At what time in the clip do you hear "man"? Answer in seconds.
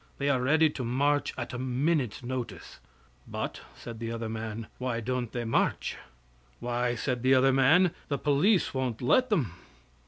4.29-4.65, 7.53-7.91